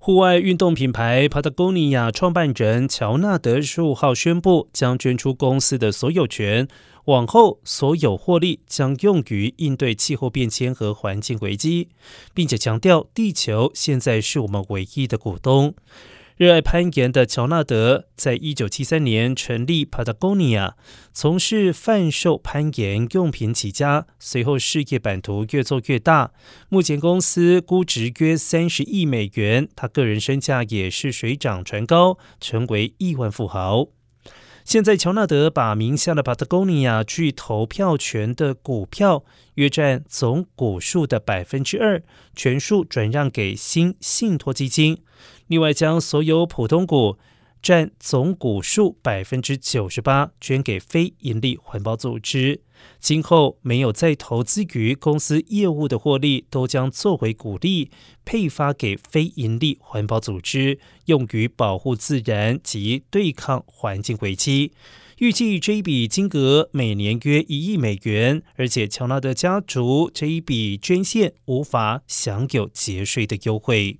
[0.00, 6.68] 户外运动品牌 Patagonia 创办人乔纳德十五号宣布，将捐出公司的所有权，
[7.06, 11.88] 往后所有获利将用于应对气候变迁和环境危机，
[12.32, 15.74] 并且强调，地球现在是我们唯一的股东。
[16.38, 20.74] 热爱攀岩的乔纳德，在一九七三年成立 Patagonia，
[21.12, 24.06] 从事贩售攀岩用品起家。
[24.20, 26.30] 随后事业版图越做越大，
[26.68, 33.88] 目前公司估值约三十亿美元，他个人身价也是水涨船高，成为亿万富豪。
[34.68, 42.02] 现在，乔纳德把名下的 Patagonia 具投票权的股票约占总股数的百分之二，
[42.36, 44.98] 全数转让给新信托基金。
[45.46, 47.16] 另外，将所有普通股
[47.62, 52.62] 占总股数百分之九十八捐给非盈利环保组织。
[53.00, 57.90] 今后没有再投资于公司业务的获利，都将作为股利
[58.24, 64.72] 配发给非盈利环保组织，用于保护自然及对抗环境危机。
[65.18, 73.98] 预计这一笔金额每年约一亿美元，而且乔纳德家族这一笔捐献无法享有节税的优惠。